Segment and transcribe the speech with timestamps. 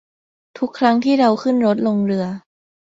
[0.57, 2.25] ทุกครั้งที่เราขึ้นรถลงเรือ